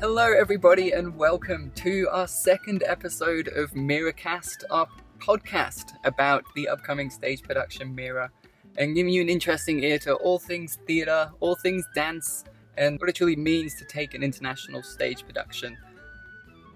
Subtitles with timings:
[0.00, 4.88] Hello, everybody, and welcome to our second episode of Miracast, our
[5.18, 8.30] podcast about the upcoming stage production Mira,
[8.78, 12.44] and giving you an interesting ear to all things theatre, all things dance,
[12.78, 15.76] and what it truly means to take an international stage production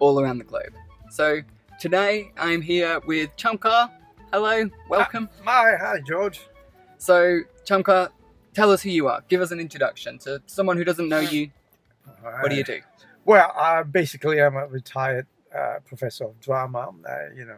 [0.01, 0.75] all around the globe.
[1.09, 1.41] So,
[1.80, 3.91] today I'm here with Chamkar.
[4.34, 5.30] Hello, welcome.
[5.47, 6.43] Ah, hi, hi, George.
[6.98, 8.11] So, Chamkar,
[8.52, 9.25] tell us who you are.
[9.30, 11.51] Give us an introduction to someone who doesn't know you.
[12.20, 12.80] What do you do?
[13.24, 16.91] Well, uh, basically, I'm a retired uh, professor of drama.
[17.09, 17.56] Uh, you know,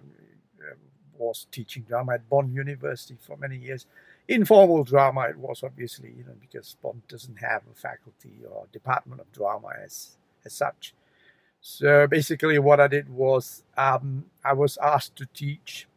[0.61, 0.75] uh,
[1.19, 3.87] was teaching drama at Bond University for many years.
[4.29, 9.21] Informal drama, it was obviously, you know, because Bond doesn't have a faculty or department
[9.21, 10.95] of drama as as such.
[11.61, 15.89] So basically, what I did was um, I was asked to teach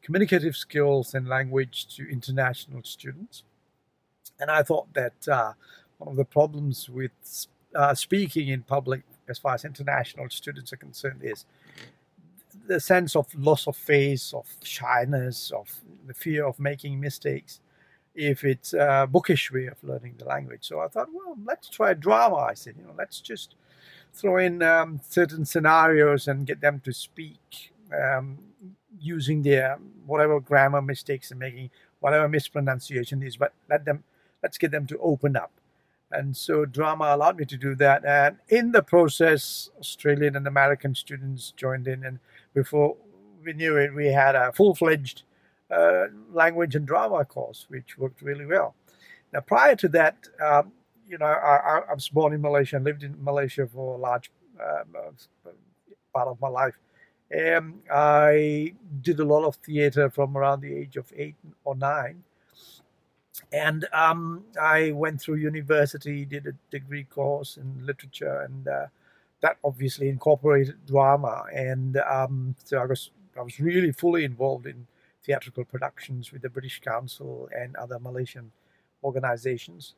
[0.00, 3.42] communicative skills and language to international students,
[4.40, 5.52] and I thought that uh,
[5.98, 7.12] one of the problems with
[7.74, 11.46] uh, speaking in public, as far as international students are concerned, is
[12.66, 15.68] the sense of loss of face, of shyness, of
[16.06, 17.60] the fear of making mistakes,
[18.14, 20.64] if it's a bookish way of learning the language.
[20.64, 22.36] So I thought, well, let's try drama.
[22.36, 23.54] I said, you know, let's just
[24.12, 28.38] throw in um, certain scenarios and get them to speak um,
[29.00, 34.04] using their whatever grammar mistakes they're making, whatever mispronunciation is, but let them
[34.42, 35.52] let's get them to open up.
[36.12, 38.04] And so drama allowed me to do that.
[38.04, 42.04] And in the process, Australian and American students joined in.
[42.04, 42.18] And
[42.54, 42.96] before
[43.44, 45.22] we knew it, we had a full fledged
[45.70, 48.74] uh, language and drama course, which worked really well.
[49.32, 50.72] Now, prior to that, um,
[51.08, 54.30] you know, I, I, was born in Malaysia and lived in Malaysia for a large
[54.60, 54.84] uh,
[56.14, 56.74] part of my life.
[57.30, 62.22] And I did a lot of theater from around the age of eight or nine
[63.52, 68.86] and um, I went through university, did a degree course in literature, and uh,
[69.40, 71.44] that obviously incorporated drama.
[71.54, 74.86] And um, so I was I was really fully involved in
[75.24, 78.52] theatrical productions with the British Council and other Malaysian
[79.04, 79.94] organizations.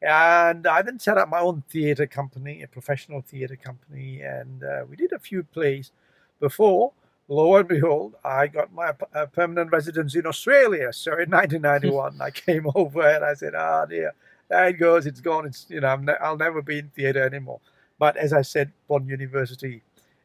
[0.00, 4.84] And I then set up my own theater company, a professional theater company, and uh,
[4.88, 5.90] we did a few plays
[6.38, 6.92] before
[7.28, 10.92] lo and behold, I got my uh, permanent residence in Australia.
[10.92, 14.14] So in 1991, I came over and I said, "Ah, oh, dear,
[14.48, 15.06] there it goes.
[15.06, 15.46] It's gone.
[15.46, 17.60] It's you know, ne- I'll never be in theatre anymore."
[17.98, 19.82] But as I said, Bond University,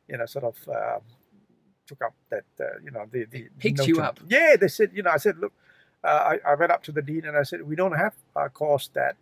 [0.08, 1.02] you know, sort of um,
[1.88, 4.20] took up that uh, you know the the picked you up.
[4.28, 5.53] Yeah, they said, you know, I said, look,
[6.03, 8.50] uh, I, I went up to the dean and I said, we don't have a
[8.50, 9.16] course that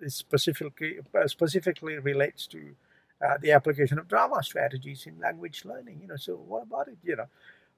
[0.00, 2.74] is specifically uh, specifically relates to
[3.22, 6.00] uh, the application of drama strategies in language learning.
[6.02, 6.98] You know, so what about it?
[7.04, 7.26] You know,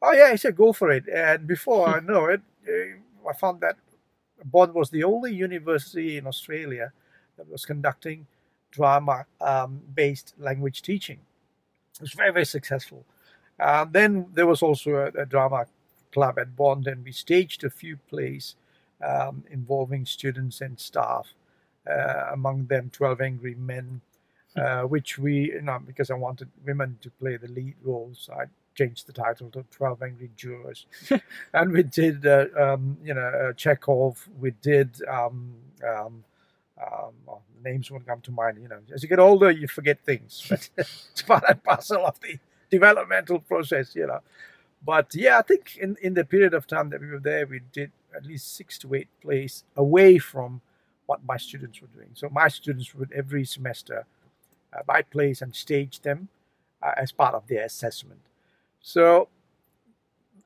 [0.02, 1.04] oh yeah, he said go for it.
[1.08, 3.76] And before I know it, uh, I found that
[4.44, 6.92] Bond was the only university in Australia
[7.36, 8.26] that was conducting
[8.70, 11.20] drama-based um, language teaching.
[11.94, 13.04] It was very very successful.
[13.58, 15.66] Uh, then there was also a, a, drama
[16.12, 18.56] club at Bond, and we staged a few plays
[19.00, 21.28] um, involving students and staff.
[21.88, 24.00] Uh, among them, Twelve Angry Men,
[24.56, 28.44] uh, which we, you know, because I wanted women to play the lead roles, I
[28.74, 30.86] changed the title to 12 Angry Jurors.
[31.52, 35.54] and we did, uh, um, you know, uh, Chekhov, we did, um,
[35.86, 36.24] um,
[36.80, 38.78] um oh, names won't come to mind, you know.
[38.92, 42.38] As you get older, you forget things, but it's part and parcel of the
[42.70, 44.20] developmental process, you know.
[44.84, 47.60] But yeah, I think in, in the period of time that we were there, we
[47.72, 50.60] did at least six to eight plays away from
[51.06, 52.10] what my students were doing.
[52.14, 54.06] So my students would every semester
[54.86, 56.28] by place and stage them
[56.82, 58.20] uh, as part of their assessment.
[58.80, 59.28] So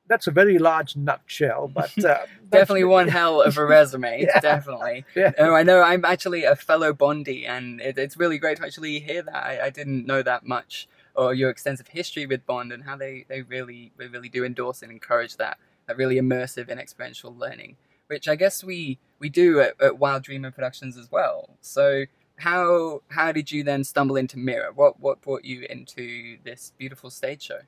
[0.08, 4.22] that's a very large nutshell, but uh, definitely one hell of a resume.
[4.26, 4.40] yeah.
[4.40, 5.04] Definitely.
[5.14, 5.32] Yeah.
[5.38, 9.00] Oh, I know I'm actually a fellow Bondi, and it, it's really great to actually
[9.00, 9.36] hear that.
[9.36, 13.26] I, I, didn't know that much, or your extensive history with Bond, and how they,
[13.28, 17.76] they really they really do endorse and encourage that that really immersive and experiential learning,
[18.08, 21.50] which I guess we we do at, at Wild Dreamer Productions as well.
[21.60, 22.06] So
[22.38, 24.72] how how did you then stumble into Mira?
[24.72, 27.60] What what brought you into this beautiful stage show?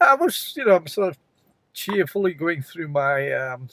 [0.00, 1.18] I was, you know, sort of
[1.72, 3.68] cheerfully going through my um,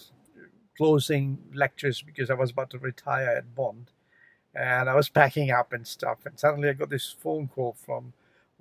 [0.78, 3.92] closing lectures because I was about to retire at Bond,
[4.54, 6.20] and I was packing up and stuff.
[6.26, 8.14] And suddenly I got this phone call from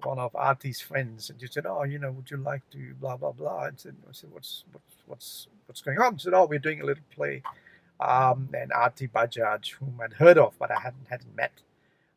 [0.03, 3.17] one of Artie's friends, and she said, "Oh, you know, would you like to blah
[3.17, 6.47] blah blah?" And said, "I said, what's what's what's what's going on?" She said, "Oh,
[6.47, 7.43] we're doing a little play."
[7.99, 11.53] Um, and Artie Bajaj, whom I'd heard of but I hadn't hadn't met,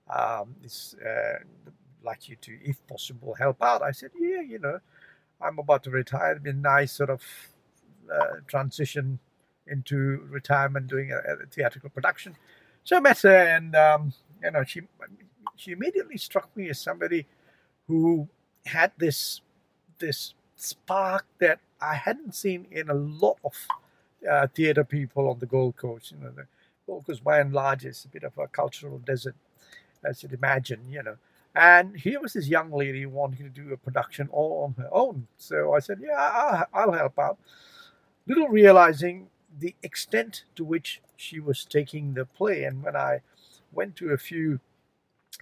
[0.09, 1.39] um, is uh,
[2.03, 3.81] like you to, if possible, help out.
[3.81, 4.79] I said, yeah, you know,
[5.41, 6.31] I'm about to retire.
[6.31, 7.21] It'd be a nice sort of
[8.13, 9.19] uh, transition
[9.67, 12.35] into retirement, doing a, a, theatrical production.
[12.83, 14.81] So I met her, and um, you know, she
[15.55, 17.25] she immediately struck me as somebody
[17.87, 18.27] who
[18.65, 19.41] had this
[19.99, 23.53] this spark that I hadn't seen in a lot of
[24.29, 26.11] uh, theatre people on the Gold Coast.
[26.11, 26.45] You know, the
[26.87, 29.35] Gold Coast by and large is a bit of a cultural desert,
[30.03, 30.81] as you'd imagine.
[30.89, 31.17] You know,
[31.55, 35.27] and here was this young lady wanting to do a production all on her own.
[35.37, 37.37] So I said, "Yeah, I'll, I'll help out."
[38.27, 39.27] Little realizing
[39.59, 43.21] the extent to which she was taking the play, and when I
[43.71, 44.59] went to a few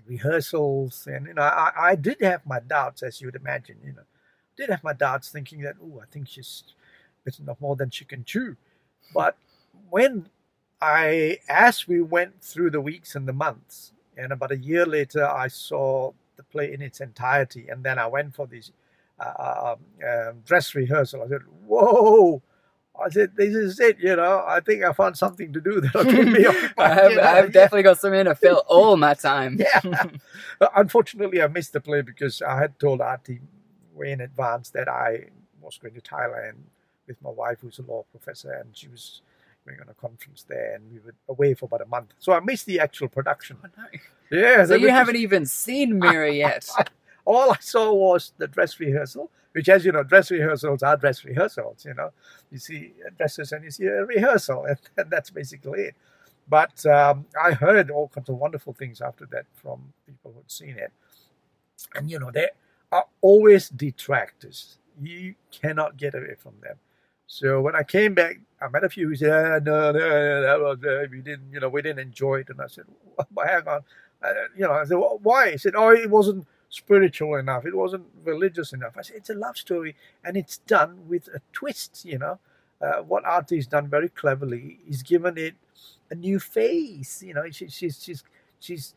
[0.06, 3.78] rehearsals, and you know, I, I did have my doubts, as you'd imagine.
[3.84, 4.04] You know,
[4.58, 6.64] did have my doubts, thinking that, oh, I think she's
[7.24, 8.56] bitten off more than she can chew.
[9.14, 9.36] But
[9.90, 10.28] when
[10.82, 15.26] I, as we went through the weeks and the months, and about a year later,
[15.26, 18.72] I saw the play in its entirety, and then I went for this
[19.20, 21.24] uh, um, uh, dress rehearsal.
[21.24, 22.42] I said, "Whoa!"
[23.04, 26.06] I said, "This is it." You know, I think I found something to do that'll
[26.06, 26.74] keep me occupied.
[26.78, 27.24] I have, you know?
[27.24, 29.60] I have definitely got something to fill all my time.
[29.60, 30.04] yeah.
[30.76, 33.42] Unfortunately, I missed the play because I had told Artie
[33.94, 35.26] way in advance that I
[35.62, 36.56] was going to Thailand
[37.08, 39.22] with my wife, who's a law professor, and she was
[39.66, 42.14] going on a conference there, and we were away for about a month.
[42.20, 43.58] So I missed the actual production.
[43.64, 44.00] Oh, no.
[44.32, 44.66] Yeah.
[44.66, 46.68] So you haven't even seen Mira yet.
[47.26, 51.26] All I saw was the dress rehearsal, which, as you know, dress rehearsals are dress
[51.26, 51.84] rehearsals.
[51.86, 52.12] You know,
[52.52, 55.96] you see dresses and you see a rehearsal, and, and that's basically it.
[56.50, 60.78] But um, I heard all kinds of wonderful things after that from people who'd seen
[60.78, 60.94] it.
[61.94, 62.52] And, you know, there
[62.92, 64.78] are always detractors.
[65.02, 66.78] You cannot get away from them.
[67.28, 70.72] So when I came back, I met a few who said, ah, no, no, no,
[70.72, 72.50] uh, we didn't, you know, we didn't enjoy it.
[72.50, 72.86] And I said,
[73.34, 73.82] well, hang on.
[74.56, 75.52] You know, I said, well, why?
[75.52, 77.66] He said, oh, it wasn't spiritual enough.
[77.66, 78.94] It wasn't religious enough.
[78.98, 82.40] I said, it's a love story and it's done with a twist, you know.
[82.80, 85.56] Uh, what Artie's done very cleverly is given it
[86.12, 87.24] a new face.
[87.24, 88.24] You know, she, she's she's
[88.60, 88.94] she's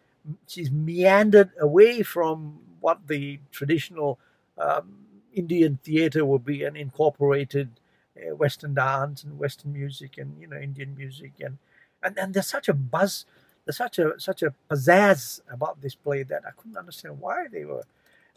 [0.46, 4.18] she's meandered away from what the traditional
[4.58, 4.98] um,
[5.32, 7.79] Indian theatre would be and incorporated
[8.20, 11.58] uh, Western dance and Western music and you know Indian music and
[12.02, 13.26] and and there's such a buzz,
[13.64, 17.64] there's such a such a pizzazz about this play that I couldn't understand why they
[17.64, 17.84] were.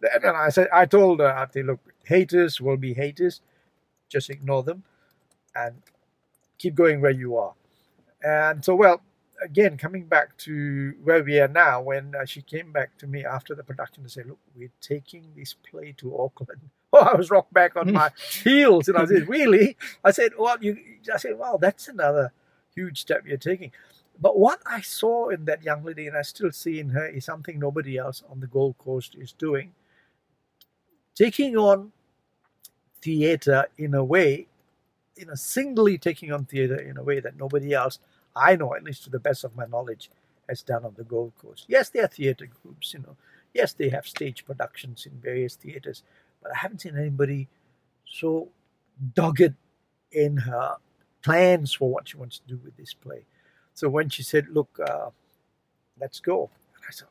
[0.01, 3.39] And I said, I told uh, Artie, look, haters will be haters,
[4.09, 4.83] just ignore them,
[5.55, 5.75] and
[6.57, 7.53] keep going where you are.
[8.21, 9.01] And so, well,
[9.43, 13.25] again, coming back to where we are now, when uh, she came back to me
[13.25, 16.61] after the production to say, look, we're taking this play to Auckland.
[16.95, 18.11] Oh, I was rocked back on my
[18.43, 19.75] heels, and I said, really?
[20.03, 20.77] I said, well, you.
[21.11, 22.31] I said, wow, that's another
[22.75, 23.71] huge step you're taking.
[24.21, 27.25] But what I saw in that young lady, and I still see in her, is
[27.25, 29.71] something nobody else on the Gold Coast is doing.
[31.15, 31.91] Taking on
[33.01, 34.45] theatre in a way,
[35.15, 37.97] you know, singly taking on theatre in a way that nobody else,
[38.35, 40.09] I know, at least to the best of my knowledge,
[40.49, 41.65] has done on the Gold Coast.
[41.67, 43.15] Yes, there are theatre groups, you know.
[43.53, 46.03] Yes, they have stage productions in various theatres,
[46.41, 47.47] but I haven't seen anybody
[48.05, 48.49] so
[49.13, 49.53] dogged
[50.11, 50.77] in her
[51.23, 53.25] plans for what she wants to do with this play.
[53.73, 55.09] So when she said, "Look, uh,
[55.99, 57.07] let's go," and I said,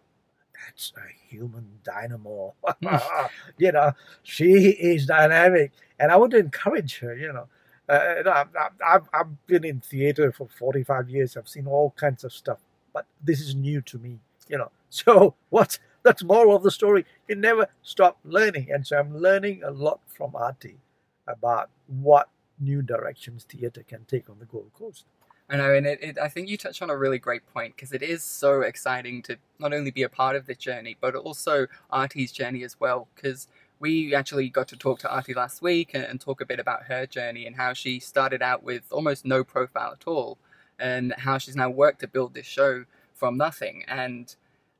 [0.55, 2.55] "That's a human dynamo."
[3.59, 3.93] you know,
[4.23, 7.17] she is dynamic, and I want to encourage her.
[7.17, 7.49] You know,
[7.93, 11.37] uh, I've, I've, I've been in theater for forty-five years.
[11.37, 12.59] I've seen all kinds of stuff,
[12.93, 14.19] but this is new to me.
[14.49, 15.79] You know, so what?
[16.05, 17.05] That's moral of the story.
[17.29, 20.81] You never stop learning, and so I'm learning a lot from Artie
[21.29, 25.05] about what new directions theatre can take on the Gold Coast.
[25.49, 27.93] I know, and it, it, I think you touched on a really great point because
[27.93, 31.67] it is so exciting to not only be a part of the journey, but also
[31.91, 33.09] Artie's journey as well.
[33.15, 33.49] Because
[33.83, 36.85] we actually got to talk to Artie last week and, and talk a bit about
[36.85, 40.39] her journey and how she started out with almost no profile at all,
[40.79, 43.85] and how she's now worked to build this show from nothing.
[43.89, 44.35] And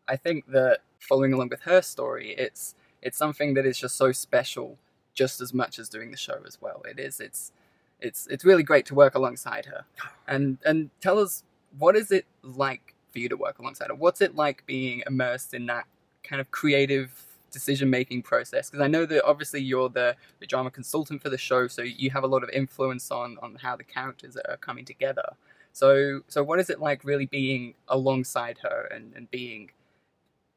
[0.07, 4.13] I think that following along with her story, it's it's something that is just so
[4.13, 4.79] special,
[5.15, 6.83] just as much as doing the show as well.
[6.89, 7.19] It is.
[7.19, 7.51] It's
[8.01, 9.85] it's it's really great to work alongside her.
[10.29, 11.43] And and tell us
[11.77, 13.97] what is it like for you to work alongside her?
[13.97, 15.87] What's it like being immersed in that
[16.23, 18.71] kind of creative decision making process?
[18.71, 22.11] Because I know that obviously you're the, the drama consultant for the show, so you
[22.11, 25.37] have a lot of influence on on how the characters are coming together.
[25.73, 29.71] So so what is it like really being alongside her and, and being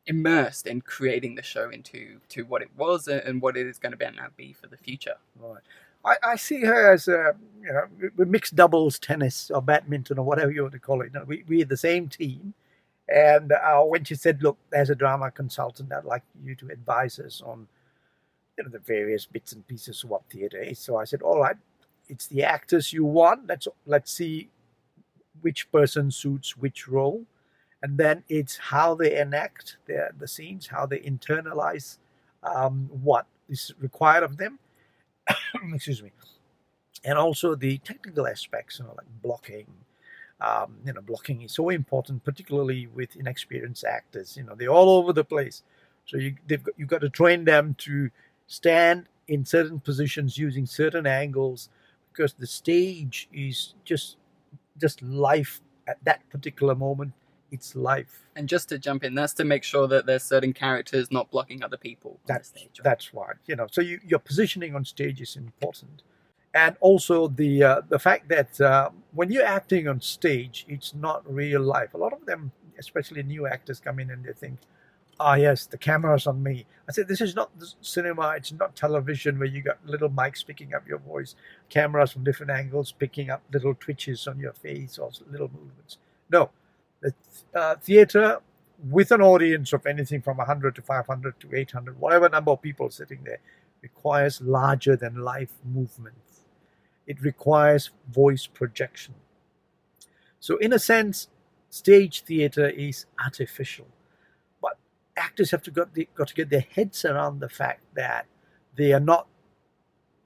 [0.08, 3.92] immersed in creating the show into to what it was and what it is going
[3.92, 5.16] to be now be for the future?
[5.40, 5.62] Right.
[6.06, 10.52] I, I see her as a, you know, mixed doubles tennis or badminton or whatever
[10.52, 11.12] you want to call it.
[11.14, 12.54] You know, we, we're the same team.
[13.08, 17.20] And uh, when she said, look, as a drama consultant, I'd like you to advise
[17.20, 17.68] us on,
[18.58, 20.80] you know, the various bits and pieces of what theatre is.
[20.80, 21.58] So I said, all right,
[22.10, 23.48] it's the actors you want.
[23.48, 24.50] Let's, let's see
[25.42, 27.24] which person suits which role.
[27.84, 31.98] And then it's how they enact the, the scenes, how they internalize
[32.42, 34.58] um, what is required of them.
[35.74, 36.12] Excuse me.
[37.04, 39.68] And also the technical aspects, you know, like blocking.
[40.42, 44.36] Um, you know, blocking is so important, particularly with inexperienced actors.
[44.36, 45.64] You know, they're all over the place.
[46.06, 48.10] So you they've got, you've got to train them to
[48.48, 51.70] stand in certain positions using certain angles
[52.12, 54.18] because the stage is just
[54.80, 57.12] just life at that particular moment
[57.52, 61.12] it's life and just to jump in that's to make sure that there's certain characters
[61.12, 62.84] not blocking other people that's stage, right?
[62.84, 66.04] that's right you know so you, your positioning on stage is important
[66.56, 71.22] and also the uh, the fact that uh, when you're acting on stage it's not
[71.32, 71.94] real life.
[71.94, 74.58] A lot of them especially new actors come in and they think
[75.20, 76.66] ah yes the camera's on me.
[76.88, 78.34] I said this is not cinema.
[78.38, 81.36] It's not television where you got little mics picking up your voice.
[81.70, 85.98] Cameras from different angles picking up little twitches on your face or little movements.
[86.32, 86.50] No.
[87.02, 87.14] The
[87.54, 88.40] uh, theater
[88.90, 92.90] with an audience of anything from 100 to 500 to 800 whatever number of people
[92.90, 93.40] sitting there
[93.82, 96.35] requires larger than life movements
[97.08, 99.16] it requires voice projection
[100.40, 101.30] so in a sense
[101.70, 103.88] stage theater is artificial
[104.62, 104.78] But
[105.18, 108.28] actors have to got, the, got to get their heads around the fact that
[108.76, 109.28] they are not,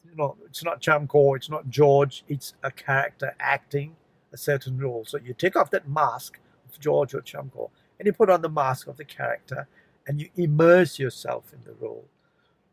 [0.09, 3.95] you know, it's not Chamko, it's not George, it's a character acting
[4.33, 5.05] a certain role.
[5.05, 7.69] So you take off that mask of George or Chamko
[7.99, 9.67] and you put on the mask of the character
[10.07, 12.05] and you immerse yourself in the role.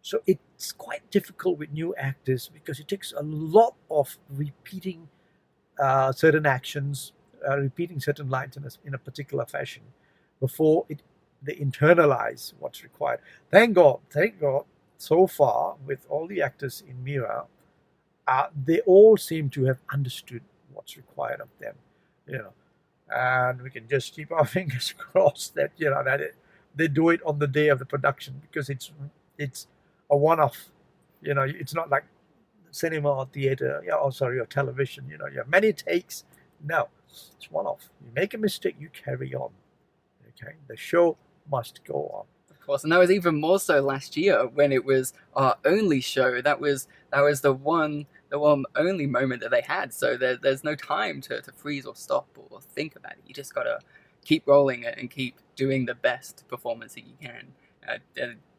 [0.02, 0.20] So
[0.56, 5.06] it's quite difficult with new actors because it takes a lot of repeating
[5.78, 7.12] uh, certain actions,
[7.46, 9.82] uh, repeating certain lines in a, in a particular fashion
[10.40, 11.02] before it
[11.42, 13.20] they internalize what's required.
[13.50, 14.64] Thank God, thank God,
[14.96, 17.44] so far with all the actors in Mira,
[18.26, 20.40] uh, they all seem to have understood
[20.72, 21.74] what's required of them,
[22.26, 22.52] you know,
[23.14, 26.34] and we can just keep our fingers crossed that you know that it,
[26.74, 28.90] they do it on the day of the production because it's
[29.38, 29.66] it's
[30.10, 30.56] a one-off,
[31.22, 32.04] you know, it's not like
[32.70, 36.24] cinema or theater, yeah, or sorry, or television, you know, you have many takes.
[36.64, 37.88] No, it's one-off.
[38.04, 39.50] You make a mistake, you carry on.
[40.28, 41.16] Okay, the show
[41.50, 42.26] must go on.
[42.50, 46.00] Of course, and that was even more so last year when it was our only
[46.00, 46.42] show.
[46.42, 49.94] That was that was the one the one only moment that they had.
[49.94, 53.18] So there, there's no time to, to freeze or stop or think about it.
[53.26, 53.78] You just gotta
[54.24, 57.46] keep rolling it and keep doing the best performance that you can.
[57.88, 57.98] Uh,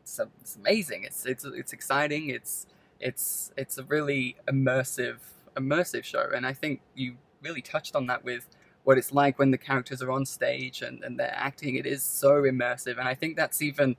[0.08, 1.04] it's, it's amazing.
[1.04, 2.30] It's it's it's exciting.
[2.30, 2.66] It's
[3.00, 5.18] it's it's a really immersive
[5.56, 8.48] immersive show, and I think you really touched on that with
[8.84, 11.76] what it's like when the characters are on stage and, and they're acting.
[11.76, 12.98] It is so immersive.
[12.98, 13.98] And I think that's even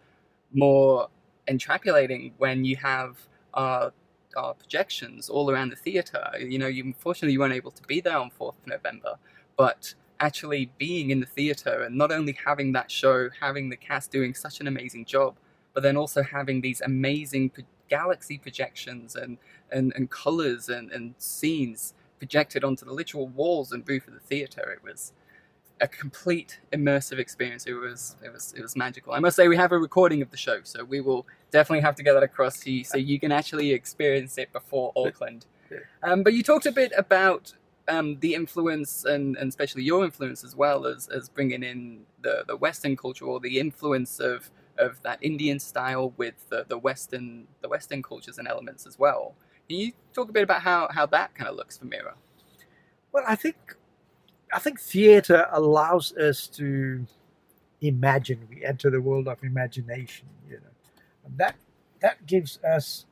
[0.52, 1.08] more
[1.46, 3.18] entrapulating when you have
[3.52, 3.90] uh,
[4.34, 6.30] uh, projections all around the theatre.
[6.40, 9.16] You know, you, unfortunately, you weren't able to be there on 4th of November,
[9.58, 14.10] but actually being in the theatre and not only having that show, having the cast
[14.10, 15.36] doing such an amazing job,
[15.74, 17.50] but then also having these amazing
[17.88, 19.38] galaxy projections and,
[19.70, 24.20] and, and colours and, and scenes projected onto the literal walls and roof of the
[24.20, 24.70] theater.
[24.72, 25.12] It was
[25.80, 27.66] a complete immersive experience.
[27.66, 29.12] It was it was it was magical.
[29.12, 31.94] I must say we have a recording of the show, so we will definitely have
[31.96, 35.46] to get that across to you so you can actually experience it before Auckland.
[36.02, 37.54] Um, but you talked a bit about
[37.88, 42.44] um, the influence and, and especially your influence as well as, as bringing in the,
[42.46, 47.46] the Western culture or the influence of, of that Indian style with the, the Western
[47.60, 49.34] the Western cultures and elements as well.
[49.68, 52.14] Can you talk a bit about how, how that kind of looks for Mira?
[53.12, 53.56] Well, I think
[54.52, 57.06] I think theatre allows us to
[57.80, 58.46] imagine.
[58.50, 61.56] We enter the world of imagination, you know, and that
[62.00, 63.06] that gives us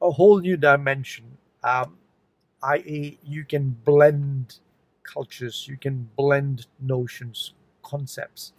[0.00, 1.24] a whole new dimension.
[1.62, 1.98] Um,
[2.62, 4.58] i.e., you can blend
[5.02, 8.52] cultures, you can blend notions, concepts,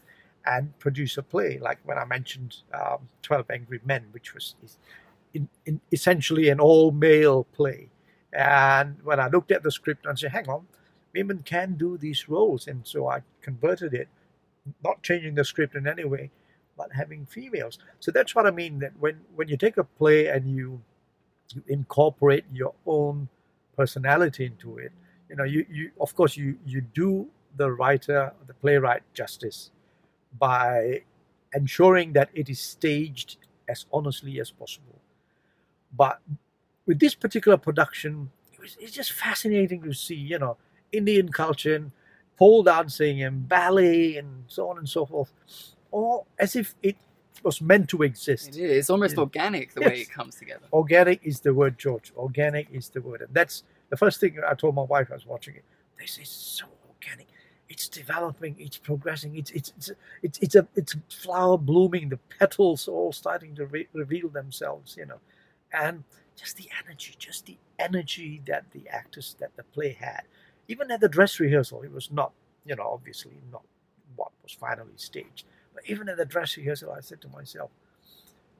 [0.45, 1.59] and produce a play.
[1.59, 4.55] Like when I mentioned um, Twelve Angry Men, which was
[5.33, 7.89] in, in essentially an all male play.
[8.33, 10.65] And when I looked at the script and said, hang on,
[11.13, 12.67] women can do these roles.
[12.67, 14.09] And so I converted it,
[14.83, 16.31] not changing the script in any way,
[16.77, 17.79] but having females.
[17.99, 20.81] So that's what I mean that when, when you take a play and you,
[21.53, 23.29] you incorporate your own
[23.77, 24.91] personality into it,
[25.29, 29.71] you know, you, you of course you, you do the writer, the playwright justice
[30.37, 31.01] by
[31.53, 33.37] ensuring that it is staged
[33.67, 34.99] as honestly as possible.
[35.95, 36.19] But
[36.85, 40.57] with this particular production, it was, it's just fascinating to see, you know,
[40.91, 41.91] Indian culture and
[42.37, 45.31] pole dancing and ballet and so on and so forth,
[45.91, 46.97] all as if it
[47.43, 48.49] was meant to exist.
[48.49, 48.71] It is.
[48.77, 49.21] It's almost yeah.
[49.21, 49.89] organic the yes.
[49.89, 50.65] way it comes together.
[50.73, 52.11] Organic is the word, George.
[52.17, 53.21] Organic is the word.
[53.21, 55.63] And that's the first thing I told my wife I was watching it.
[55.99, 56.65] This is so.
[57.75, 59.91] It's developing, it's progressing, it's it's it's
[60.23, 64.95] it's, it's a it's a flower blooming, the petals all starting to re- reveal themselves,
[64.97, 65.19] you know,
[65.73, 66.05] and
[66.37, 70.23] just the energy, just the energy that the actors that the play had,
[70.69, 72.33] even at the dress rehearsal, it was not,
[72.65, 73.63] you know, obviously not
[74.15, 77.71] what was finally staged, but even at the dress rehearsal, I said to myself,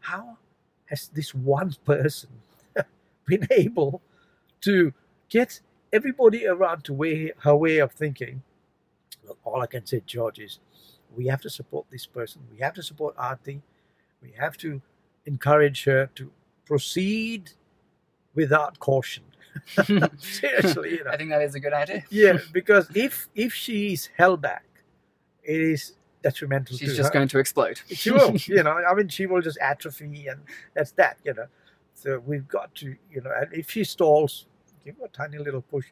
[0.01, 0.37] how
[0.87, 2.31] has this one person
[3.27, 4.01] been able
[4.61, 4.93] to
[5.29, 5.61] get
[5.93, 8.43] everybody around to way, her way of thinking?
[9.27, 10.59] Look, all I can say, George, is
[11.15, 12.41] we have to support this person.
[12.51, 13.61] We have to support Aarti.
[14.21, 14.81] We have to
[15.25, 16.31] encourage her to
[16.65, 17.51] proceed
[18.33, 19.23] without caution.
[20.19, 21.11] Seriously, you know.
[21.11, 22.03] I think that is a good idea.
[22.09, 24.65] yeah, because if if she's held back,
[25.43, 27.13] it is detrimental She's just her.
[27.13, 27.79] going to explode.
[27.87, 28.71] She will, you know.
[28.71, 30.41] I mean, she will just atrophy, and
[30.73, 31.45] that's that, you know.
[31.93, 34.47] So we've got to, you know, and if she stalls,
[34.83, 35.85] give her a tiny little push.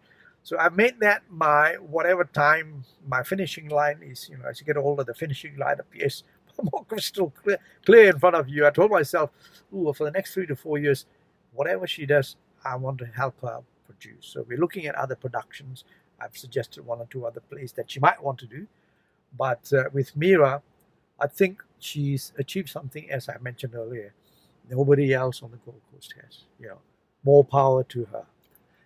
[0.43, 4.29] So I've made that my whatever time my finishing line is.
[4.29, 6.23] You know, as you get older, the finishing line appears
[6.73, 8.67] more crystal clear, clear in front of you.
[8.67, 9.31] I told myself,
[9.73, 11.05] "Ooh, for the next three to four years,
[11.53, 12.35] whatever she does,
[12.65, 15.85] I want to help her produce." So we're looking at other productions.
[16.21, 18.67] I've suggested one or two other plays that she might want to do,
[19.37, 20.61] but uh, with Mira,
[21.19, 24.13] I think she's achieved something, as I mentioned earlier.
[24.69, 26.45] Nobody else on the Gold Coast has.
[26.59, 26.79] You know,
[27.23, 28.25] more power to her.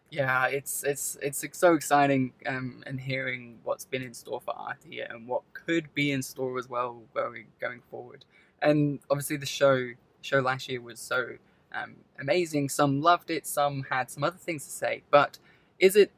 [0.10, 5.02] Yeah, it's it's it's so exciting um, and hearing what's been in store for Artie
[5.02, 8.24] and what could be in store as well going going forward.
[8.62, 11.38] And obviously, the show show last year was so
[11.74, 12.70] um, amazing.
[12.70, 15.04] Some loved it, some had some other things to say.
[15.12, 15.40] But
[15.78, 16.12] is it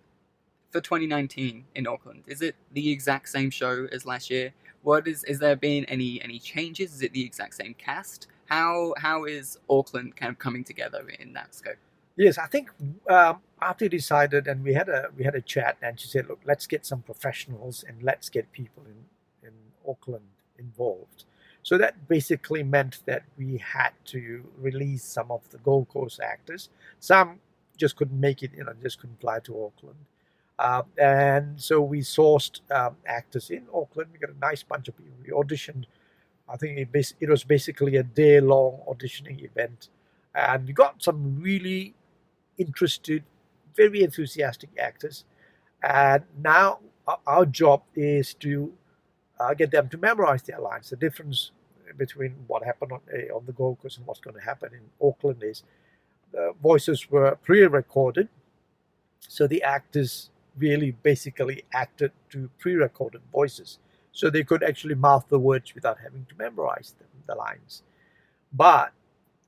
[0.72, 2.24] for 2019 in Auckland?
[2.28, 4.54] Is it the exact same show as last year?
[4.84, 6.94] What is is there been any any changes?
[6.94, 8.28] Is it the exact same cast?
[8.46, 11.78] How how is Auckland kind of coming together in that scope?
[12.16, 12.70] Yes, I think
[13.10, 16.42] um, after decided, and we had a we had a chat, and she said, "Look,
[16.46, 19.54] let's get some professionals and let's get people in in
[19.88, 20.26] Auckland
[20.58, 21.26] involved."
[21.64, 26.70] So that basically meant that we had to release some of the Gold Coast actors.
[27.00, 27.40] Some
[27.78, 29.98] just couldn't make it, you know, just couldn't fly to Auckland.
[30.60, 34.10] Um, and so we sourced um, actors in Auckland.
[34.12, 35.14] We got a nice bunch of people.
[35.26, 35.86] We auditioned.
[36.50, 39.88] I think it, bas- it was basically a day long auditioning event.
[40.36, 41.96] And we got some really
[42.58, 43.24] interested,
[43.84, 45.18] very enthusiastic actors.
[45.82, 46.80] And now
[47.28, 48.54] our- job is to
[49.40, 50.90] uh, get them to memorize their lines.
[50.90, 51.52] The difference
[51.98, 54.84] between what happened on, uh, on the Gold Coast and what's going to happen in
[55.08, 55.64] Auckland is
[56.32, 58.28] the voices were pre recorded.
[59.38, 63.80] So the actors really basically acted to pre recorded voices.
[64.12, 67.84] So they could actually mouth the words without having to memorize them, the lines.
[68.54, 68.92] But,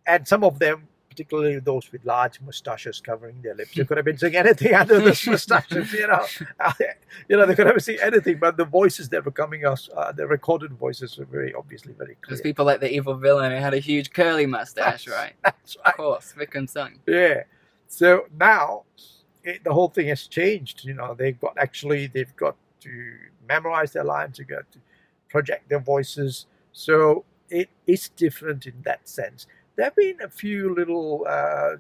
[0.06, 4.06] and some of them, particularly those with large mustaches covering their lips, they could have
[4.06, 6.26] been saying anything under those mustaches, you know.
[7.28, 10.14] you know, they could have seen anything, but the voices that were coming out, uh,
[10.14, 12.30] the recorded voices were very obviously very clear.
[12.30, 15.34] There's people like the evil villain who had a huge curly mustache, right?
[15.44, 16.94] That's Of course, course, and Sung.
[17.06, 17.44] Yeah.
[17.88, 18.84] So now
[19.44, 20.86] it, the whole thing has changed.
[20.86, 23.14] You know, they've got actually they've got to
[23.50, 24.38] memorize their lines.
[24.38, 24.80] they've got to
[25.28, 26.46] project their voices.
[26.72, 29.46] So it is different in that sense.
[29.76, 31.76] There have been a few little uh,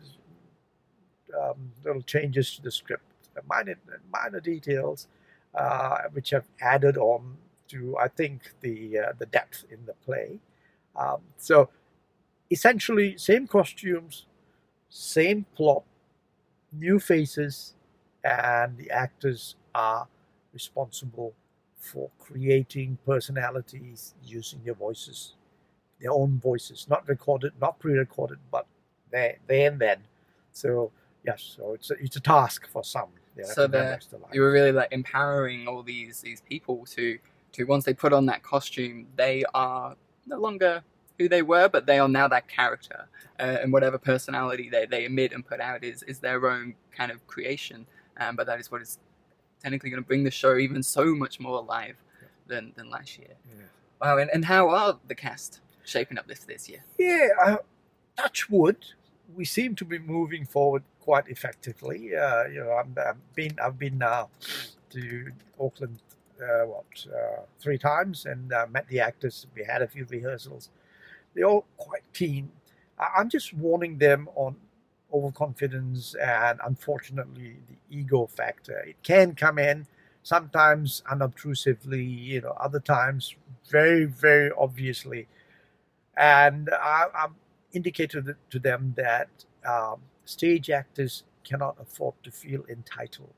[1.39, 3.03] um, little changes to the script,
[3.47, 3.75] minor
[4.11, 5.07] minor details,
[5.55, 7.37] uh, which have added on
[7.69, 10.39] to I think the uh, the depth in the play.
[10.95, 11.69] Um, so
[12.49, 14.25] essentially, same costumes,
[14.89, 15.83] same plot,
[16.71, 17.75] new faces,
[18.23, 20.07] and the actors are
[20.53, 21.33] responsible
[21.79, 25.33] for creating personalities using their voices,
[26.01, 28.65] their own voices, not recorded, not pre-recorded, but
[29.11, 29.99] there, there and then.
[30.51, 30.91] So
[31.25, 33.09] yes, so it's a, it's a task for some.
[33.37, 34.33] Have So to the- memorize the lines.
[34.33, 37.17] You were really like empowering all these these people to
[37.53, 40.83] to once they put on that costume, they are no longer
[41.17, 43.07] who they were, but they are now that character,
[43.39, 47.11] uh, and whatever personality they, they emit and put out is is their own kind
[47.11, 47.85] of creation.
[48.19, 48.99] Um, but that is what is
[49.61, 51.95] technically going to bring the show even so much more alive
[52.47, 53.35] than than last year.
[53.47, 53.63] Yeah.
[54.01, 56.83] Wow, and, and how are the cast shaping up this this year?
[56.97, 57.57] Yeah, uh,
[58.17, 58.77] touch wood.
[59.35, 62.15] We seem to be moving forward quite effectively.
[62.15, 64.29] Uh, you know, I'm, I've been I've been now
[64.91, 65.99] to Auckland
[66.41, 69.47] uh, what uh, three times and uh, met the actors.
[69.55, 70.69] We had a few rehearsals.
[71.33, 72.51] They're all quite keen.
[72.99, 74.55] I- I'm just warning them on
[75.13, 78.79] overconfidence and unfortunately the ego factor.
[78.79, 79.87] It can come in
[80.23, 83.35] sometimes unobtrusively, you know, other times
[83.69, 85.27] very very obviously
[86.17, 87.35] and I, I'm
[87.73, 89.29] indicated to them that
[89.65, 93.33] um, stage actors cannot afford to feel entitled.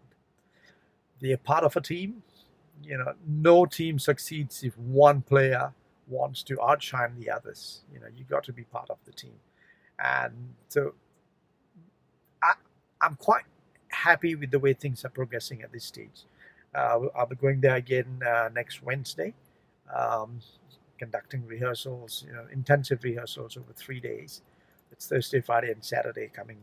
[1.22, 2.24] They are part of a team.
[2.84, 5.74] you know, no team succeeds if one player
[6.08, 7.82] wants to outshine the others.
[7.94, 9.36] You know, you got to be part of the team,
[10.00, 10.34] and
[10.70, 10.94] so
[12.42, 12.54] I,
[13.02, 13.46] I'm quite
[13.90, 16.26] happy with the way things are progressing at this stage.
[16.76, 19.34] Uh, I'll be going there again uh, next Wednesday,
[19.96, 20.40] um,
[21.04, 24.42] conducting rehearsals, you know, intensive rehearsals over three days.
[24.92, 26.60] It's Thursday, Friday, and Saturday coming.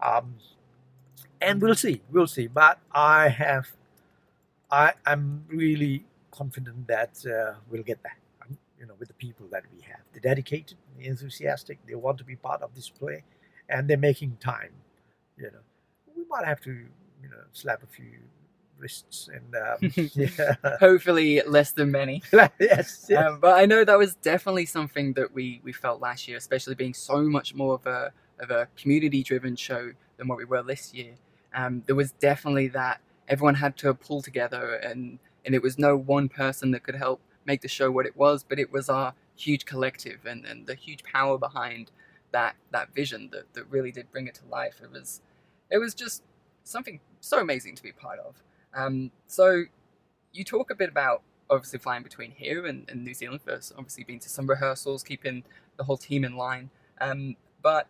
[0.00, 0.34] Um,
[1.40, 2.48] and we'll see, we'll see.
[2.48, 3.66] But I have,
[4.70, 8.18] I am really confident that uh, we'll get there.
[8.42, 12.18] Um, you know, with the people that we have, they're dedicated, they're enthusiastic, they want
[12.18, 13.22] to be part of this play,
[13.70, 14.72] and they're making time.
[15.38, 15.64] You know,
[16.14, 16.72] we might have to,
[17.22, 18.18] you know, slap a few
[18.78, 20.76] wrists and um, yeah.
[20.80, 22.22] hopefully less than many.
[22.32, 23.12] yes, yes.
[23.12, 26.74] Um, but I know that was definitely something that we we felt last year, especially
[26.74, 30.62] being so much more of a of a community driven show than what we were
[30.62, 31.14] this year.
[31.54, 35.96] Um, there was definitely that everyone had to pull together, and and it was no
[35.96, 39.14] one person that could help make the show what it was, but it was our
[39.36, 41.90] huge collective and, and the huge power behind
[42.30, 44.80] that that vision that, that really did bring it to life.
[44.82, 45.20] It was
[45.70, 46.22] it was just
[46.64, 48.42] something so amazing to be part of.
[48.74, 49.64] Um, so
[50.32, 54.04] you talk a bit about obviously flying between here and, and New Zealand first, obviously
[54.04, 55.44] been to some rehearsals, keeping
[55.76, 56.70] the whole team in line.
[57.00, 57.86] Um, but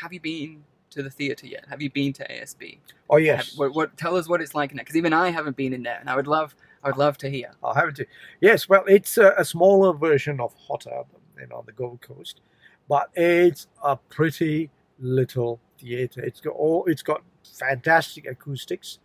[0.00, 1.66] have you been to the theatre yet?
[1.68, 2.78] Have you been to ASB?
[3.08, 3.50] Oh yes.
[3.50, 5.72] Have, what, what, tell us what it's like in there, because even I haven't been
[5.72, 7.52] in there, and I would love, I would love to hear.
[7.62, 8.06] I'll have to.
[8.40, 11.04] Yes, well, it's a, a smaller version of Hota,
[11.38, 12.40] you know, on the Gold Coast,
[12.88, 16.22] but it's a pretty little theatre.
[16.22, 17.22] It's got all, it's got
[17.58, 18.98] fantastic acoustics,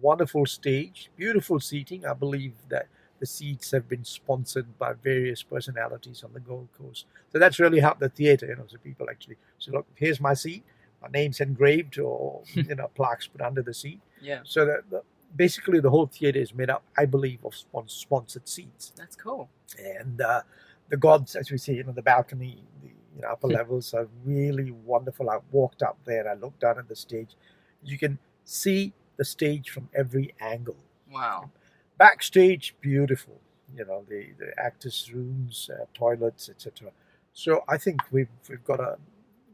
[0.00, 2.06] wonderful stage, beautiful seating.
[2.06, 2.86] I believe that
[3.20, 7.06] the seats have been sponsored by various personalities on the Gold Coast.
[7.30, 10.34] So that's really helped the theatre, you know, so people actually say, look, here's my
[10.34, 10.64] seat,
[11.00, 14.00] my name's engraved or, you know, plaques put under the seat.
[14.20, 14.40] Yeah.
[14.44, 15.02] So that the,
[15.36, 17.54] basically the whole theatre is made up, I believe, of
[17.86, 18.92] sponsored seats.
[18.96, 19.48] That's cool.
[19.78, 20.42] And uh,
[20.88, 24.08] the gods, as we see, you know, the balcony, the you know, upper levels are
[24.24, 25.30] really wonderful.
[25.30, 27.36] I walked up there, I looked down at the stage.
[27.84, 30.76] You can see the stage from every angle.
[31.10, 31.50] Wow.
[31.98, 33.40] Backstage, beautiful.
[33.76, 36.90] You know, the, the actors' rooms, uh, toilets, etc.
[37.32, 38.98] So I think we've, we've got a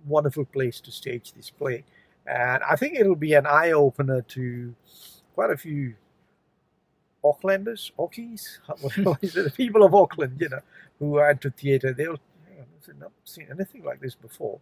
[0.07, 1.85] wonderful place to stage this play.
[2.27, 4.75] And I think it'll be an eye opener to
[5.35, 5.95] quite a few
[7.25, 8.59] Aucklanders, Aukies,
[9.33, 10.61] the people of Auckland, you know,
[10.99, 11.93] who are into theatre.
[11.93, 12.19] They'll
[12.89, 14.59] I've not seen anything like this before.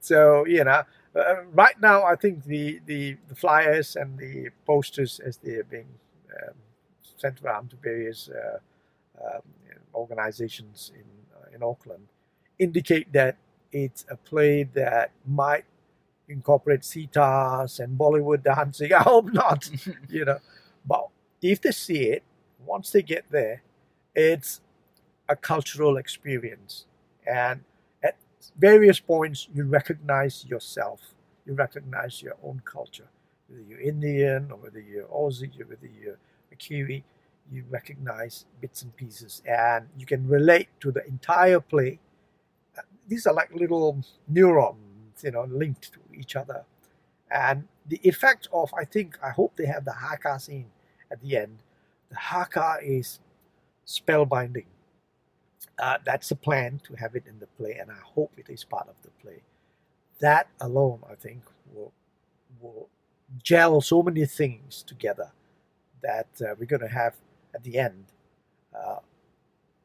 [0.00, 0.82] So you know,
[1.16, 5.64] uh, right now I think the, the, the flyers and the posters as they are
[5.64, 5.88] being
[6.42, 6.54] um,
[7.16, 8.58] sent around to various uh,
[9.24, 9.42] um,
[9.94, 12.06] organizations in uh, in Auckland
[12.58, 13.36] indicate that
[13.72, 15.64] it's a play that might
[16.28, 18.92] incorporate sitars and Bollywood dancing.
[19.00, 19.68] I hope not,
[20.08, 20.38] you know.
[20.86, 21.08] But
[21.42, 22.22] if they see it,
[22.64, 23.62] once they get there,
[24.14, 24.60] it's
[25.28, 26.86] a cultural experience.
[27.26, 27.62] And
[28.58, 31.00] various points, you recognize yourself,
[31.44, 33.08] you recognize your own culture.
[33.48, 36.18] Whether you're Indian or whether you're Aussie or whether you're
[36.52, 37.04] a Kiwi,
[37.50, 42.00] you recognize bits and pieces and you can relate to the entire play.
[43.06, 46.64] These are like little neurons, you know, linked to each other.
[47.30, 50.70] And the effect of, I think, I hope they have the haka scene
[51.10, 51.58] at the end.
[52.10, 53.20] The haka is
[53.86, 54.66] spellbinding
[55.78, 58.64] uh, that's the plan to have it in the play, and I hope it is
[58.64, 59.42] part of the play.
[60.20, 61.92] That alone, I think, will
[62.60, 62.88] will
[63.42, 65.32] gel so many things together
[66.02, 67.14] that uh, we're going to have
[67.54, 68.04] at the end
[68.74, 68.98] uh,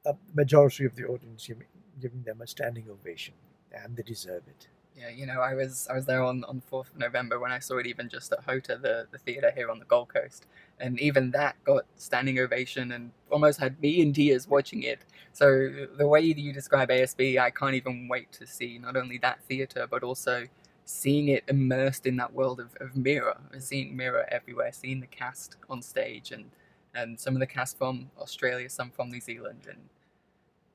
[0.05, 1.67] a majority of the audience giving,
[1.99, 3.33] giving them a standing ovation,
[3.73, 4.67] and they deserve it.
[4.95, 7.59] Yeah, you know, I was I was there on on fourth of November when I
[7.59, 10.47] saw it even just at Hota, the the theatre here on the Gold Coast,
[10.79, 14.99] and even that got standing ovation and almost had me in tears watching it.
[15.33, 19.41] So the way you describe ASB, I can't even wait to see not only that
[19.45, 20.47] theatre but also
[20.85, 25.55] seeing it immersed in that world of, of Mira, seeing Mira everywhere, seeing the cast
[25.69, 26.51] on stage and
[26.93, 29.79] and some of the cast from Australia, some from New Zealand, and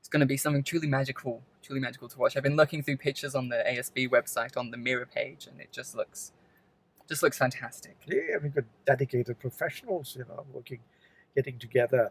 [0.07, 2.37] it's going to be something truly magical, truly magical to watch.
[2.37, 5.69] I've been looking through pictures on the ASB website on the Mira page, and it
[5.73, 6.31] just looks,
[7.09, 7.97] just looks fantastic.
[8.05, 10.79] Yeah, we've got dedicated professionals, you know, working,
[11.35, 12.09] getting together,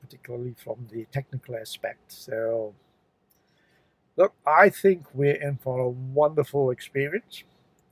[0.00, 2.12] particularly from the technical aspect.
[2.12, 2.74] So,
[4.16, 7.42] look, I think we're in for a wonderful experience,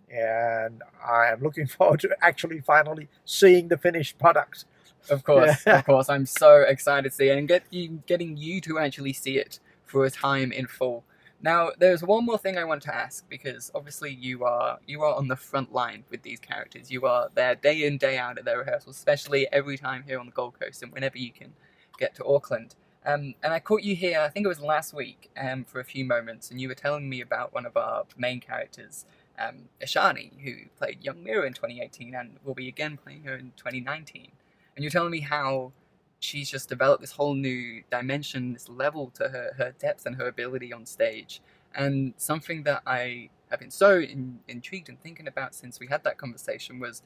[0.09, 4.64] and I am looking forward to actually finally seeing the finished product.
[5.11, 5.79] Of course, yeah.
[5.79, 6.09] of course.
[6.09, 9.61] I'm so excited to see it and get you, getting you to actually see it
[9.85, 11.05] for a time in full.
[11.43, 15.14] Now, there's one more thing I want to ask because obviously you are you are
[15.14, 16.90] on the front line with these characters.
[16.90, 20.27] You are there day in day out at their rehearsals, especially every time here on
[20.27, 21.53] the Gold Coast and whenever you can
[21.99, 22.75] get to Auckland.
[23.07, 25.85] Um, and I caught you here, I think it was last week, um, for a
[25.85, 29.05] few moments, and you were telling me about one of our main characters,
[29.38, 33.53] um, Ishani, who played young Mira in 2018 and will be again playing her in
[33.57, 34.29] 2019.
[34.76, 35.72] And you're telling me how
[36.20, 40.28] she's just developed this whole new dimension, this level to her, her depth and her
[40.28, 41.40] ability on stage.
[41.74, 46.02] And something that I have been so in, intrigued and thinking about since we had
[46.04, 47.02] that conversation was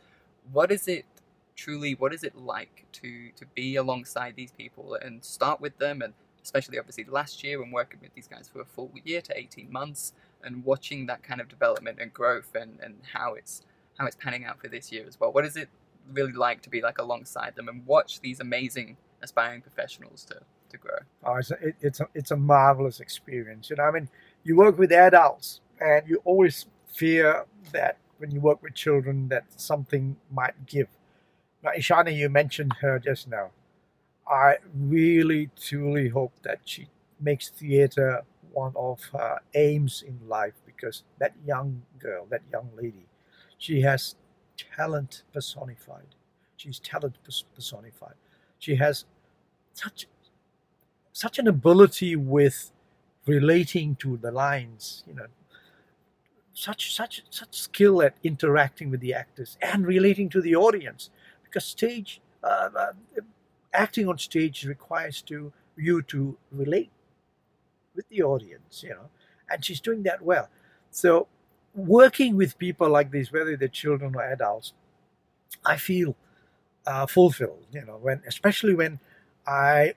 [0.52, 1.04] what is it
[1.56, 6.00] truly what is it like to to be alongside these people and start with them
[6.00, 9.36] and especially obviously last year and working with these guys for a full year to
[9.36, 10.12] 18 months
[10.44, 13.62] and watching that kind of development and growth and, and how it's
[13.98, 15.68] how it's panning out for this year as well what is it
[16.12, 20.38] really like to be like alongside them and watch these amazing aspiring professionals to
[20.70, 23.90] to grow oh, it's, a, it, it's, a, it's a marvelous experience you know i
[23.90, 24.08] mean
[24.44, 29.44] you work with adults and you always fear that when you work with children that
[29.56, 30.88] something might give
[31.62, 33.50] now, Ishani, you mentioned her just now.
[34.26, 36.88] I really, truly hope that she
[37.20, 43.06] makes theater one of her aims in life because that young girl, that young lady,
[43.56, 44.14] she has
[44.76, 46.14] talent personified.
[46.56, 47.16] She's talent
[47.54, 48.14] personified.
[48.58, 49.04] She has
[49.74, 50.06] such
[51.12, 52.70] such an ability with
[53.26, 55.26] relating to the lines, you know,
[56.58, 61.10] such such such skill at interacting with the actors and relating to the audience
[61.44, 62.92] because stage uh, uh,
[63.72, 66.90] acting on stage requires to you to relate
[67.94, 69.08] with the audience you know
[69.50, 70.48] and she's doing that well
[70.90, 71.28] so
[71.78, 74.74] working with people like this whether they're children or adults
[75.64, 76.16] i feel
[76.86, 79.00] uh, fulfilled you know when especially when
[79.46, 79.94] i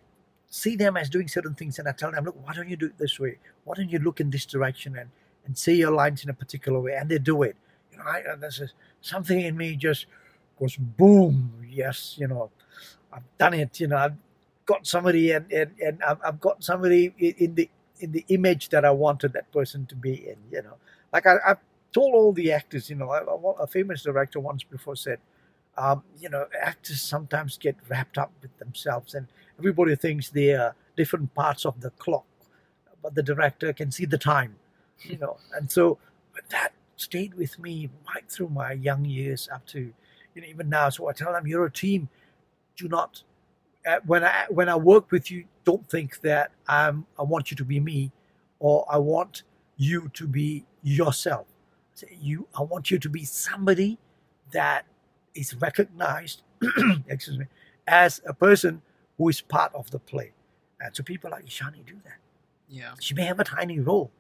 [0.50, 2.88] see them as doing certain things and i tell them look why don't you do
[2.88, 5.10] it this way why don't you look in this direction and
[5.46, 7.56] and say your lines in a particular way and they do it
[7.91, 8.70] you know I, there's a,
[9.02, 10.08] something in me just
[10.60, 11.54] goes boom.
[11.70, 12.52] Yes, you know,
[13.12, 13.80] I've done it.
[13.80, 14.15] You know, I've
[14.65, 18.86] got somebody and and, and I've, I've got somebody in the in the image that
[18.86, 20.38] I wanted that person to be in.
[20.52, 20.76] You know,
[21.13, 21.58] like I, I've
[21.93, 22.89] told all the actors.
[22.89, 25.19] You know, a, a famous director once before said.
[25.77, 29.25] Um, you know, actors sometimes get wrapped up with themselves, and
[29.58, 32.25] everybody thinks they are different parts of the clock,
[33.01, 34.56] but the director can see the time,
[35.01, 35.38] you know.
[35.56, 35.97] And so
[36.49, 39.93] that stayed with me right through my young years up to
[40.36, 40.89] you know, even now.
[40.89, 42.10] So I tell them, you're a team.
[42.75, 43.21] Do not,
[43.86, 47.58] uh, when I when I work with you, don't think that I'm I want you
[47.58, 48.12] to be me,
[48.60, 49.43] or I want
[49.77, 51.47] you to be yourself.
[52.19, 53.97] You, I want you to be somebody
[54.51, 54.86] that
[55.36, 56.41] is recognized,
[57.08, 57.45] excuse me,
[57.88, 58.82] as a person
[59.17, 60.32] who is part of the play.
[60.80, 62.17] And so people like Ishani do that.
[62.69, 62.93] Yeah.
[62.99, 64.12] She may have a tiny role.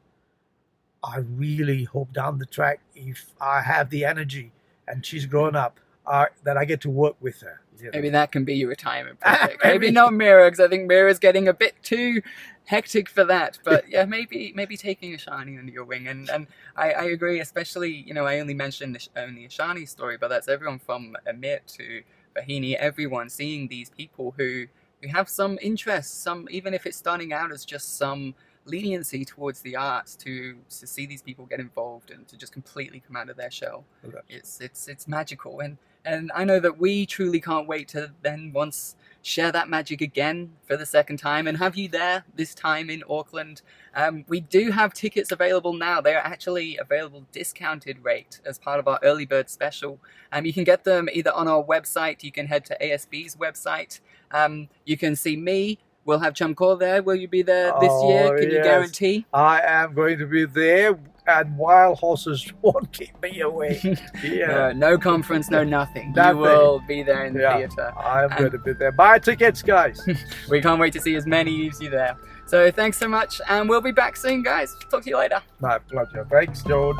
[1.03, 4.51] I really hope down the track, if I have the energy
[4.87, 7.60] and she's grown up, uh, that I get to work with her.
[7.81, 7.89] Know?
[7.93, 9.63] Maybe that can be your retirement project.
[9.63, 12.21] maybe not Mira, because I think Mira's getting a bit too
[12.65, 13.59] hectic for that.
[13.63, 16.07] But yeah, maybe maybe taking a Ishani under your wing.
[16.07, 20.29] And and I, I agree, especially you know I only mentioned only Ishani's story, but
[20.29, 22.03] that's everyone from Amit to
[22.35, 24.67] Bahini, everyone seeing these people who
[25.01, 29.61] who have some interest, some even if it's starting out as just some leniency towards
[29.61, 33.29] the arts to to see these people get involved and to just completely come out
[33.29, 33.85] of their shell.
[34.05, 34.19] Okay.
[34.29, 38.51] It's it's it's magical and and I know that we truly can't wait to then
[38.53, 42.89] once share that magic again for the second time and have you there this time
[42.89, 43.61] in Auckland.
[43.95, 46.01] Um, we do have tickets available now.
[46.01, 49.99] They are actually available discounted rate as part of our early bird special.
[50.31, 53.99] Um, you can get them either on our website, you can head to ASB's website.
[54.31, 57.03] Um, you can see me, We'll have Chamkor there.
[57.03, 58.35] Will you be there this oh, year?
[58.35, 58.53] Can yes.
[58.53, 59.25] you guarantee?
[59.33, 63.79] I am going to be there, and wild horses won't keep me away.
[64.23, 64.47] Yeah.
[64.47, 66.13] no, no, conference, no nothing.
[66.13, 66.37] nothing.
[66.37, 67.93] You will be there in the yeah, theatre.
[67.97, 68.91] I am and going to be there.
[68.91, 70.05] Buy tickets, guys.
[70.49, 72.17] we can't wait to see as many of you there.
[72.45, 74.75] So thanks so much, and we'll be back soon, guys.
[74.89, 75.41] Talk to you later.
[75.59, 76.27] My pleasure.
[76.29, 76.99] Thanks, George.